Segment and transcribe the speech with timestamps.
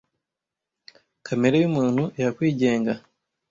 [1.25, 2.93] Kamere yumuntu yakwigenga